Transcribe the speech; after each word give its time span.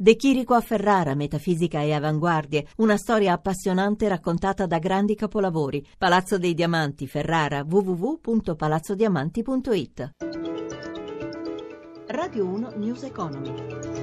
De 0.00 0.14
Chirico 0.14 0.54
a 0.54 0.60
Ferrara, 0.60 1.16
metafisica 1.16 1.82
e 1.82 1.92
avanguardie, 1.92 2.68
una 2.76 2.96
storia 2.96 3.32
appassionante 3.32 4.06
raccontata 4.06 4.64
da 4.64 4.78
grandi 4.78 5.16
capolavori. 5.16 5.84
Palazzo 5.98 6.38
dei 6.38 6.54
Diamanti, 6.54 7.08
Ferrara, 7.08 7.66
www.palazzodiamanti.it. 7.68 10.10
Radio 12.06 12.46
1 12.46 12.74
News 12.76 13.02
Economy. 13.02 13.97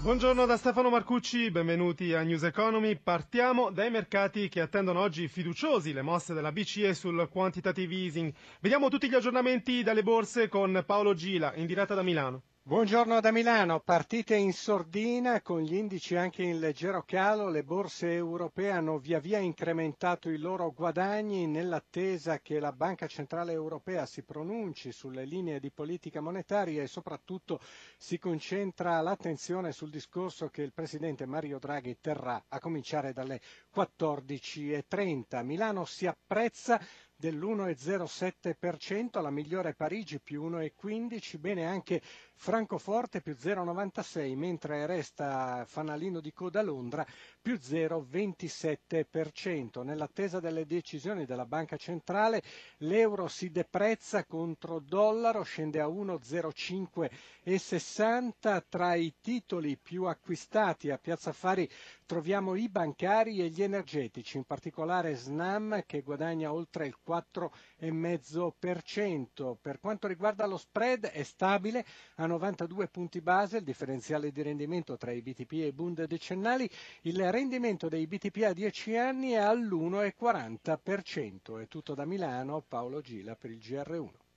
Buongiorno 0.00 0.46
da 0.46 0.56
Stefano 0.56 0.90
Marcucci, 0.90 1.50
benvenuti 1.50 2.14
a 2.14 2.22
News 2.22 2.44
Economy. 2.44 2.94
Partiamo 3.02 3.70
dai 3.70 3.90
mercati 3.90 4.48
che 4.48 4.60
attendono 4.60 5.00
oggi 5.00 5.26
fiduciosi 5.26 5.92
le 5.92 6.02
mosse 6.02 6.34
della 6.34 6.52
BCE 6.52 6.94
sul 6.94 7.28
quantitative 7.28 7.92
easing. 7.96 8.32
Vediamo 8.60 8.90
tutti 8.90 9.08
gli 9.08 9.14
aggiornamenti 9.16 9.82
dalle 9.82 10.04
borse 10.04 10.46
con 10.46 10.84
Paolo 10.86 11.14
Gila, 11.14 11.52
in 11.56 11.66
diretta 11.66 11.94
da 11.94 12.02
Milano. 12.02 12.42
Buongiorno 12.68 13.18
da 13.22 13.32
Milano, 13.32 13.80
partite 13.80 14.34
in 14.36 14.52
sordina 14.52 15.40
con 15.40 15.62
gli 15.62 15.72
indici 15.74 16.16
anche 16.16 16.42
in 16.42 16.58
leggero 16.58 17.02
calo, 17.02 17.48
le 17.48 17.64
borse 17.64 18.12
europee 18.12 18.70
hanno 18.70 18.98
via 18.98 19.20
via 19.20 19.38
incrementato 19.38 20.28
i 20.28 20.36
loro 20.36 20.70
guadagni 20.74 21.46
nell'attesa 21.46 22.40
che 22.40 22.60
la 22.60 22.72
Banca 22.72 23.06
Centrale 23.06 23.52
Europea 23.52 24.04
si 24.04 24.22
pronunci 24.22 24.92
sulle 24.92 25.24
linee 25.24 25.60
di 25.60 25.70
politica 25.70 26.20
monetaria 26.20 26.82
e 26.82 26.86
soprattutto 26.88 27.58
si 27.96 28.18
concentra 28.18 29.00
l'attenzione 29.00 29.72
sul 29.72 29.88
discorso 29.88 30.50
che 30.50 30.60
il 30.60 30.74
Presidente 30.74 31.24
Mario 31.24 31.58
Draghi 31.58 31.96
terrà 32.02 32.44
a 32.48 32.60
cominciare 32.60 33.14
dalle 33.14 33.40
14.30. 33.74 35.42
Milano 35.42 35.86
si 35.86 36.04
apprezza 36.06 36.78
dell'1,07%, 37.20 39.20
la 39.20 39.30
migliore 39.30 39.74
Parigi 39.74 40.20
più 40.20 40.48
1,15%, 40.48 41.36
bene 41.40 41.66
anche 41.66 42.00
Francoforte 42.36 43.20
più 43.20 43.32
0,96%, 43.36 44.36
mentre 44.36 44.86
resta 44.86 45.64
fanalino 45.66 46.20
di 46.20 46.32
coda 46.32 46.62
Londra 46.62 47.04
più 47.42 47.54
0,27%. 47.60 49.82
Nell'attesa 49.82 50.38
delle 50.38 50.64
decisioni 50.64 51.24
della 51.24 51.44
Banca 51.46 51.76
Centrale 51.76 52.40
l'euro 52.78 53.26
si 53.26 53.50
deprezza 53.50 54.24
contro 54.24 54.78
dollaro, 54.78 55.42
scende 55.42 55.80
a 55.80 55.88
1,0560. 55.88 58.62
Tra 58.68 58.94
i 58.94 59.12
titoli 59.20 59.76
più 59.76 60.04
acquistati 60.04 60.90
a 60.90 60.98
Piazza 60.98 61.30
Affari 61.30 61.68
troviamo 62.06 62.54
i 62.54 62.68
bancari 62.68 63.40
e 63.40 63.48
gli 63.48 63.64
energetici, 63.64 64.36
in 64.36 64.44
particolare 64.44 65.16
Snam 65.16 65.82
che 65.84 66.02
guadagna 66.02 66.52
oltre 66.52 66.86
il 66.86 66.96
4,5%. 67.08 69.56
Per 69.60 69.80
quanto 69.80 70.06
riguarda 70.06 70.46
lo 70.46 70.56
spread 70.58 71.06
è 71.06 71.22
stabile 71.22 71.86
a 72.16 72.26
92 72.26 72.88
punti 72.88 73.22
base, 73.22 73.56
il 73.58 73.64
differenziale 73.64 74.30
di 74.30 74.42
rendimento 74.42 74.96
tra 74.98 75.12
i 75.12 75.22
BTP 75.22 75.52
e 75.52 75.68
i 75.68 75.72
Bund 75.72 76.04
decennali, 76.04 76.68
il 77.02 77.30
rendimento 77.32 77.88
dei 77.88 78.06
BTP 78.06 78.42
a 78.44 78.52
10 78.52 78.96
anni 78.96 79.30
è 79.30 79.38
all'1,40%. 79.38 81.62
È 81.62 81.68
tutto 81.68 81.94
da 81.94 82.04
Milano, 82.04 82.62
Paolo 82.66 83.00
Gila 83.00 83.36
per 83.36 83.50
il 83.50 83.58
GR1. 83.58 84.27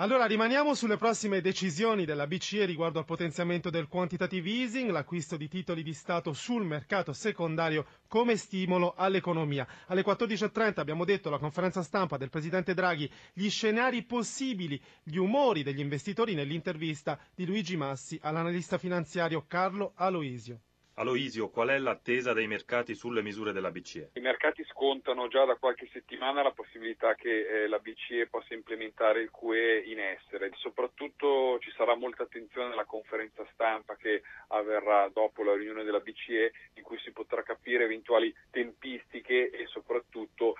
Allora 0.00 0.24
rimaniamo 0.24 0.72
sulle 0.74 0.96
prossime 0.96 1.42
decisioni 1.42 2.06
della 2.06 2.26
BCE 2.26 2.64
riguardo 2.64 2.98
al 2.98 3.04
potenziamento 3.04 3.68
del 3.68 3.86
quantitative 3.86 4.48
easing, 4.48 4.88
l'acquisto 4.88 5.36
di 5.36 5.46
titoli 5.46 5.82
di 5.82 5.92
Stato 5.92 6.32
sul 6.32 6.64
mercato 6.64 7.12
secondario 7.12 7.84
come 8.08 8.38
stimolo 8.38 8.94
all'economia. 8.96 9.68
Alle 9.88 10.02
14.30 10.02 10.80
abbiamo 10.80 11.04
detto 11.04 11.28
la 11.28 11.36
conferenza 11.36 11.82
stampa 11.82 12.16
del 12.16 12.30
Presidente 12.30 12.72
Draghi, 12.72 13.10
gli 13.34 13.50
scenari 13.50 14.02
possibili, 14.04 14.80
gli 15.02 15.16
umori 15.18 15.62
degli 15.62 15.80
investitori 15.80 16.32
nell'intervista 16.32 17.20
di 17.34 17.44
Luigi 17.44 17.76
Massi 17.76 18.18
all'analista 18.22 18.78
finanziario 18.78 19.44
Carlo 19.46 19.92
Aloisio. 19.96 20.60
Aloisio, 21.00 21.48
qual 21.48 21.68
è 21.70 21.78
l'attesa 21.78 22.34
dei 22.34 22.46
mercati 22.46 22.94
sulle 22.94 23.22
misure 23.22 23.52
della 23.52 23.70
BCE? 23.70 24.10
I 24.12 24.20
mercati 24.20 24.62
scontano 24.64 25.28
già 25.28 25.46
da 25.46 25.54
qualche 25.54 25.88
settimana 25.94 26.42
la 26.42 26.50
possibilità 26.50 27.14
che 27.14 27.62
eh, 27.62 27.68
la 27.68 27.78
BCE 27.78 28.28
possa 28.28 28.52
implementare 28.52 29.22
il 29.22 29.30
QE 29.30 29.80
in 29.86 29.98
essere. 29.98 30.50
Soprattutto 30.56 31.58
ci 31.60 31.72
sarà 31.74 31.96
molta 31.96 32.24
attenzione 32.24 32.74
alla 32.74 32.84
conferenza 32.84 33.46
stampa 33.54 33.96
che 33.96 34.20
avverrà 34.48 35.08
dopo 35.08 35.42
la 35.42 35.54
riunione 35.54 35.84
della 35.84 36.00
BCE 36.00 36.52
in 36.74 36.82
cui 36.82 36.98
si 36.98 37.12
potrà 37.12 37.42
capire 37.42 37.84
eventuali 37.84 38.30
tempistiche 38.50 39.48
e 39.48 39.64
soprattutto 39.68 40.52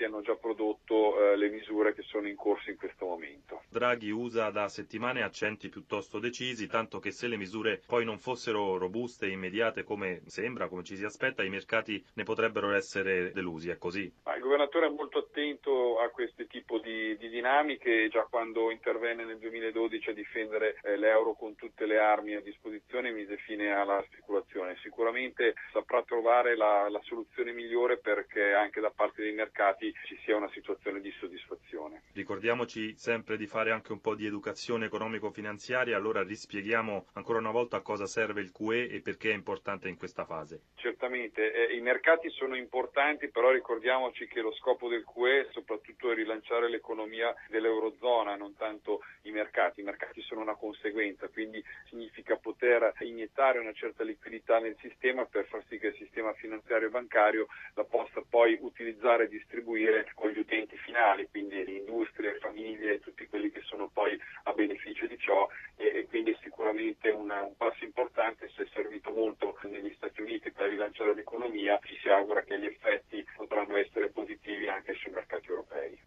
risultati 0.00 0.04
hanno 0.04 0.22
già 0.22 0.34
prodotto 0.34 1.32
eh, 1.32 1.36
le 1.36 1.50
misure 1.50 1.94
che 1.94 2.02
sono 2.02 2.28
in 2.28 2.36
corso 2.36 2.70
in 2.70 2.76
questo 2.76 3.06
momento. 3.06 3.62
Draghi 3.68 4.10
usa 4.10 4.50
da 4.50 4.68
settimane 4.68 5.22
accenti 5.22 5.68
piuttosto 5.68 6.18
decisi, 6.18 6.66
tanto 6.66 6.98
che 6.98 7.10
se 7.10 7.26
le 7.28 7.36
misure 7.36 7.82
poi 7.86 8.04
non 8.04 8.18
fossero 8.18 8.78
robuste 8.78 8.88
robuste 9.00 9.26
e 9.26 9.30
immediate 9.30 9.84
come 9.84 10.22
sembra, 10.26 10.68
come 10.68 10.82
ci 10.82 10.96
si 10.96 11.04
aspetta, 11.04 11.42
i 11.42 11.48
mercati 11.48 12.04
ne 12.14 12.24
potrebbero 12.24 12.72
essere 12.72 13.32
delusi, 13.32 13.70
è 13.70 13.78
così? 13.78 14.12
Ma 14.24 14.34
il 14.34 14.42
governatore 14.42 14.86
è 14.86 14.90
molto 14.90 15.18
attento 15.18 15.98
a 15.98 16.08
questo 16.08 16.46
tipo 16.46 16.78
di, 16.78 17.16
di 17.18 17.28
dinamiche, 17.28 18.08
già 18.08 18.26
quando 18.28 18.70
intervenne 18.70 19.24
nel 19.24 19.38
2012 19.38 20.10
a 20.10 20.12
difendere 20.14 20.76
eh, 20.82 20.96
l'euro 20.96 21.34
con 21.34 21.54
tutte 21.54 21.86
le 21.86 21.98
armi 21.98 22.34
a 22.34 22.40
disposizione 22.40 23.12
mise 23.12 23.36
fine 23.38 23.72
alla 23.72 24.02
speculazione. 24.06 24.76
Sicuramente 24.82 25.54
saprà 25.72 26.02
trovare 26.02 26.56
la, 26.56 26.88
la 26.88 27.00
soluzione 27.02 27.52
migliore 27.52 27.98
perché 27.98 28.52
anche 28.52 28.80
da 28.80 28.90
parte 28.90 29.22
dei 29.22 29.32
mercati 29.32 29.89
ci 30.04 30.18
sia 30.24 30.36
una 30.36 30.50
situazione 30.50 31.00
di 31.00 31.10
soddisfazione. 31.18 32.02
Ricordiamoci 32.12 32.96
sempre 32.96 33.36
di 33.36 33.46
fare 33.46 33.70
anche 33.70 33.92
un 33.92 34.00
po' 34.00 34.14
di 34.14 34.26
educazione 34.26 34.86
economico-finanziaria, 34.86 35.96
allora 35.96 36.22
rispieghiamo 36.22 37.06
ancora 37.14 37.38
una 37.38 37.50
volta 37.50 37.78
a 37.78 37.80
cosa 37.80 38.06
serve 38.06 38.40
il 38.40 38.52
QE 38.52 38.88
e 38.88 39.00
perché 39.00 39.30
è 39.30 39.34
importante 39.34 39.88
in 39.88 39.96
questa 39.96 40.24
fase? 40.24 40.62
Certamente, 40.74 41.52
eh, 41.52 41.74
i 41.74 41.80
mercati 41.80 42.30
sono 42.30 42.56
importanti, 42.56 43.30
però 43.30 43.50
ricordiamoci 43.50 44.26
che 44.26 44.40
lo 44.40 44.52
scopo 44.52 44.88
del 44.88 45.04
QE 45.04 45.48
soprattutto 45.50 46.10
è 46.10 46.14
rilanciare 46.14 46.68
l'economia 46.68 47.34
dell'Eurozona, 47.48 48.36
non 48.36 48.54
tanto 48.56 49.00
i 49.22 49.30
mercati. 49.30 49.80
I 49.80 49.84
mercati 49.84 50.20
sono 50.22 50.40
una 50.40 50.56
conseguenza, 50.56 51.28
quindi 51.28 51.62
significa 51.88 52.36
poter 52.36 52.94
iniettare 53.00 53.58
una 53.58 53.72
certa 53.72 54.04
liquidità 54.04 54.58
nel 54.58 54.76
sistema 54.80 55.24
per 55.24 55.46
far 55.46 55.64
sì 55.68 55.78
che 55.78 55.88
il 55.88 55.96
sistema 55.96 56.32
finanziario 56.34 56.88
e 56.88 56.90
bancario 56.90 57.46
la 57.74 57.84
possa 57.84 58.22
poi 58.28 58.58
utilizzare 58.60 59.24
e 59.24 59.28
distribuire 59.28 59.79
con 60.14 60.30
gli 60.30 60.38
utenti 60.38 60.76
finali, 60.76 61.28
quindi 61.30 61.64
le 61.64 61.78
industrie, 61.78 62.32
le 62.32 62.38
famiglie, 62.38 63.00
tutti 63.00 63.26
quelli 63.26 63.50
che 63.50 63.60
sono 63.62 63.88
poi 63.88 64.18
a 64.44 64.52
beneficio 64.52 65.06
di 65.06 65.18
ciò 65.18 65.48
e, 65.76 66.06
quindi 66.08 66.36
sicuramente 66.42 67.10
una, 67.10 67.42
un 67.42 67.56
passo 67.56 67.84
importante 67.84 68.50
se 68.54 68.68
servito 68.72 69.10
molto 69.10 69.58
negli 69.62 69.92
Stati 69.96 70.20
Uniti 70.20 70.50
per 70.50 70.68
rilanciare 70.68 71.14
l'economia, 71.14 71.78
ci 71.84 71.96
si 72.00 72.08
augura 72.08 72.42
che 72.42 72.58
gli 72.58 72.66
effetti 72.66 73.24
potranno 73.36 73.76
essere 73.76 74.10
positivi 74.10 74.68
anche 74.68 74.94
sui 74.94 75.12
mercati 75.12 75.48
europei. 75.48 75.98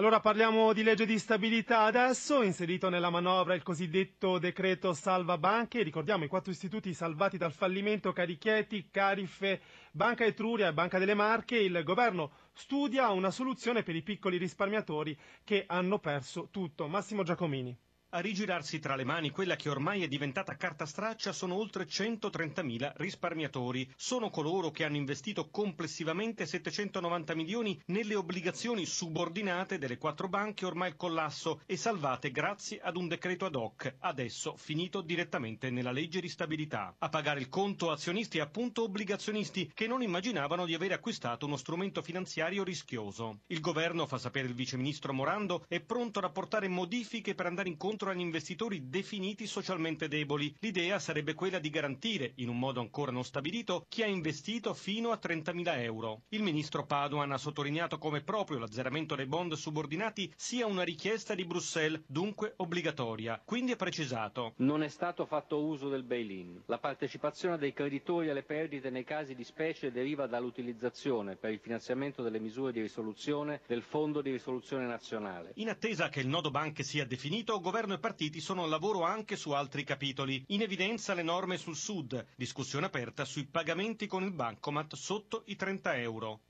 Allora 0.00 0.20
parliamo 0.20 0.72
di 0.72 0.82
legge 0.82 1.04
di 1.04 1.18
stabilità 1.18 1.80
adesso, 1.80 2.40
inserito 2.40 2.88
nella 2.88 3.10
manovra 3.10 3.52
il 3.52 3.62
cosiddetto 3.62 4.38
decreto 4.38 4.94
salva 4.94 5.36
banche, 5.36 5.82
ricordiamo 5.82 6.24
i 6.24 6.26
quattro 6.26 6.50
istituti 6.50 6.94
salvati 6.94 7.36
dal 7.36 7.52
fallimento 7.52 8.10
Carichieti, 8.14 8.88
Carife, 8.90 9.60
Banca 9.92 10.24
Etruria 10.24 10.68
e 10.68 10.72
Banca 10.72 10.98
delle 10.98 11.12
Marche, 11.12 11.58
il 11.58 11.82
governo 11.84 12.30
studia 12.54 13.10
una 13.10 13.30
soluzione 13.30 13.82
per 13.82 13.94
i 13.94 14.00
piccoli 14.00 14.38
risparmiatori 14.38 15.14
che 15.44 15.64
hanno 15.66 15.98
perso 15.98 16.48
tutto. 16.50 16.88
Massimo 16.88 17.22
Giacomini. 17.22 17.76
A 18.12 18.18
rigirarsi 18.18 18.80
tra 18.80 18.96
le 18.96 19.04
mani 19.04 19.30
quella 19.30 19.54
che 19.54 19.68
ormai 19.68 20.02
è 20.02 20.08
diventata 20.08 20.56
carta 20.56 20.84
straccia 20.84 21.32
sono 21.32 21.54
oltre 21.54 21.86
130.000 21.86 22.94
risparmiatori. 22.96 23.88
Sono 23.94 24.30
coloro 24.30 24.72
che 24.72 24.84
hanno 24.84 24.96
investito 24.96 25.48
complessivamente 25.48 26.44
790 26.44 27.36
milioni 27.36 27.80
nelle 27.86 28.16
obbligazioni 28.16 28.84
subordinate 28.84 29.78
delle 29.78 29.96
quattro 29.96 30.26
banche 30.28 30.66
ormai 30.66 30.88
al 30.88 30.96
collasso 30.96 31.60
e 31.66 31.76
salvate 31.76 32.32
grazie 32.32 32.80
ad 32.80 32.96
un 32.96 33.06
decreto 33.06 33.44
ad 33.44 33.54
hoc, 33.54 33.94
adesso 34.00 34.56
finito 34.56 35.02
direttamente 35.02 35.70
nella 35.70 35.92
legge 35.92 36.20
di 36.20 36.28
stabilità. 36.28 36.92
A 36.98 37.08
pagare 37.10 37.38
il 37.38 37.48
conto 37.48 37.92
azionisti 37.92 38.38
e 38.38 38.40
appunto 38.40 38.82
obbligazionisti 38.82 39.70
che 39.72 39.86
non 39.86 40.02
immaginavano 40.02 40.66
di 40.66 40.74
aver 40.74 40.90
acquistato 40.90 41.46
uno 41.46 41.56
strumento 41.56 42.02
finanziario 42.02 42.64
rischioso. 42.64 43.42
Il 43.46 43.60
governo, 43.60 44.06
fa 44.06 44.18
sapere 44.18 44.48
il 44.48 44.54
viceministro 44.54 45.12
Morando, 45.12 45.64
è 45.68 45.78
pronto 45.78 46.18
a 46.18 46.22
rapportare 46.22 46.66
modifiche 46.66 47.36
per 47.36 47.46
andare 47.46 47.68
incontro 47.68 47.98
contro 48.00 48.10
agli 48.16 48.24
investitori 48.24 48.88
definiti 48.88 49.46
socialmente 49.46 50.08
deboli. 50.08 50.54
L'idea 50.60 50.98
sarebbe 50.98 51.34
quella 51.34 51.58
di 51.58 51.68
garantire, 51.68 52.32
in 52.36 52.48
un 52.48 52.58
modo 52.58 52.80
ancora 52.80 53.12
non 53.12 53.24
stabilito, 53.24 53.84
chi 53.90 54.02
ha 54.02 54.06
investito 54.06 54.72
fino 54.72 55.10
a 55.10 55.18
30.000 55.22 55.82
euro. 55.82 56.22
Il 56.30 56.42
ministro 56.42 56.86
Paduan 56.86 57.30
ha 57.30 57.36
sottolineato 57.36 57.98
come 57.98 58.22
proprio 58.22 58.58
l'azzeramento 58.58 59.14
dei 59.16 59.26
bond 59.26 59.52
subordinati 59.52 60.32
sia 60.34 60.64
una 60.64 60.82
richiesta 60.82 61.34
di 61.34 61.44
Bruxelles, 61.44 62.00
dunque 62.06 62.54
obbligatoria. 62.56 63.38
Quindi 63.44 63.72
ha 63.72 63.76
precisato. 63.76 64.54
Non 64.56 64.82
è 64.82 64.88
stato 64.88 65.26
fatto 65.26 65.62
uso 65.62 65.90
del 65.90 66.02
bail-in. 66.02 66.62
La 66.66 66.78
partecipazione 66.78 67.58
dei 67.58 67.74
creditori 67.74 68.30
alle 68.30 68.44
perdite 68.44 68.88
nei 68.88 69.04
casi 69.04 69.34
di 69.34 69.44
specie 69.44 69.92
deriva 69.92 70.26
dall'utilizzazione 70.26 71.36
per 71.36 71.50
il 71.50 71.58
finanziamento 71.58 72.22
delle 72.22 72.38
misure 72.38 72.72
di 72.72 72.80
risoluzione 72.80 73.60
del 73.66 73.82
Fondo 73.82 74.22
di 74.22 74.30
risoluzione 74.30 74.86
nazionale. 74.86 75.52
In 75.56 75.68
attesa 75.68 76.08
che 76.08 76.20
il 76.20 76.28
nodo 76.28 76.50
banche 76.50 76.82
sia 76.82 77.04
definito, 77.04 77.60
governo 77.60 77.88
governo 77.90 77.94
e 77.94 77.98
partiti 77.98 78.40
sono 78.40 78.62
al 78.64 78.68
lavoro 78.70 79.02
anche 79.02 79.36
su 79.36 79.50
altri 79.50 79.84
capitoli. 79.84 80.44
In 80.48 80.62
evidenza 80.62 81.14
le 81.14 81.22
norme 81.22 81.56
sul 81.56 81.74
Sud, 81.76 82.24
discussione 82.36 82.86
aperta 82.86 83.24
sui 83.24 83.44
pagamenti 83.44 84.06
con 84.06 84.22
il 84.22 84.32
bancomat 84.32 84.94
sotto 84.94 85.42
i 85.46 85.56
30 85.56 85.96
euro. 85.96 86.40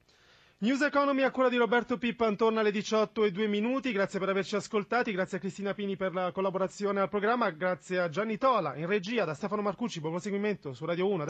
News 0.58 0.82
Economy 0.82 1.22
a 1.22 1.30
cura 1.30 1.48
di 1.48 1.56
Roberto 1.56 1.96
Pippan 1.96 2.36
torna 2.36 2.60
alle 2.60 2.70
18 2.70 3.24
e 3.24 3.32
2 3.32 3.46
minuti. 3.46 3.92
Grazie 3.92 4.18
per 4.18 4.28
averci 4.28 4.56
ascoltati, 4.56 5.12
grazie 5.12 5.38
a 5.38 5.40
Cristina 5.40 5.72
Pini 5.72 5.96
per 5.96 6.12
la 6.12 6.32
collaborazione 6.32 7.00
al 7.00 7.08
programma, 7.08 7.48
grazie 7.50 7.98
a 7.98 8.10
Gianni 8.10 8.36
Tola 8.36 8.76
in 8.76 8.86
regia, 8.86 9.24
da 9.24 9.32
Stefano 9.32 9.62
Marcucci, 9.62 10.00
buon 10.00 10.12
proseguimento 10.12 10.74
su 10.74 10.84
Radio 10.84 11.08
1. 11.08 11.24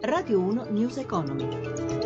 Radio 0.00 0.40
1 0.40 0.64
News 0.70 0.96
Economy. 0.96 2.05